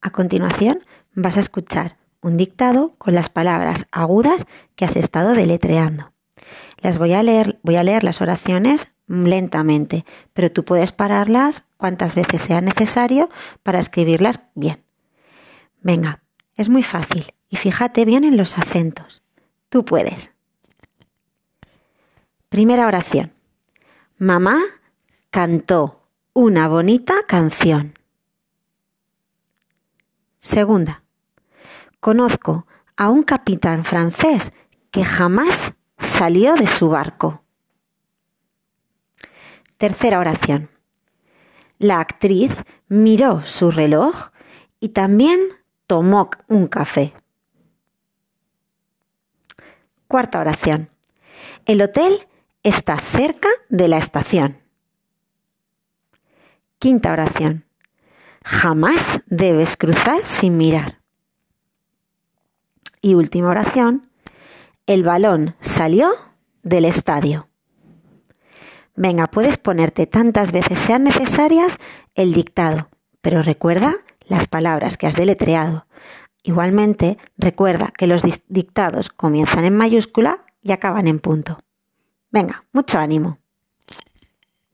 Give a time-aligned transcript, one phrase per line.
[0.00, 0.80] A continuación
[1.14, 6.12] vas a escuchar un dictado con las palabras agudas que has estado deletreando.
[6.80, 12.14] Las voy a leer, voy a leer las oraciones lentamente, pero tú puedes pararlas cuantas
[12.14, 13.28] veces sea necesario
[13.62, 14.82] para escribirlas bien.
[15.80, 16.22] Venga,
[16.54, 19.22] es muy fácil y fíjate bien en los acentos.
[19.68, 20.32] Tú puedes.
[22.48, 23.32] Primera oración.
[24.18, 24.58] Mamá
[25.30, 27.97] cantó una bonita canción.
[30.40, 31.02] Segunda.
[32.00, 34.52] Conozco a un capitán francés
[34.90, 37.42] que jamás salió de su barco.
[39.76, 40.70] Tercera oración.
[41.78, 42.52] La actriz
[42.88, 44.30] miró su reloj
[44.80, 45.40] y también
[45.86, 47.14] tomó un café.
[50.08, 50.90] Cuarta oración.
[51.66, 52.26] El hotel
[52.62, 54.58] está cerca de la estación.
[56.78, 57.67] Quinta oración.
[58.44, 61.00] Jamás debes cruzar sin mirar.
[63.00, 64.10] Y última oración.
[64.86, 66.10] El balón salió
[66.62, 67.48] del estadio.
[68.96, 71.78] Venga, puedes ponerte tantas veces sean necesarias
[72.14, 72.88] el dictado,
[73.20, 73.94] pero recuerda
[74.26, 75.86] las palabras que has deletreado.
[76.42, 81.58] Igualmente, recuerda que los dictados comienzan en mayúscula y acaban en punto.
[82.30, 83.38] Venga, mucho ánimo.